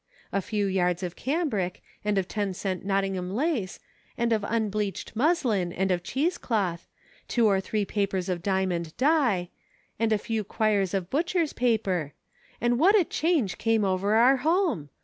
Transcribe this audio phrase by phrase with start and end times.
[0.31, 3.77] A few yards of cambric, and of ten cent Nottingham lace,
[4.17, 6.87] and of unbleached muslin, and of cheese cloth,
[7.27, 9.51] two or three papers of Diamond Dye,
[9.99, 12.13] and a few quires of butchers' paper—
[12.59, 14.89] and what a change came over our home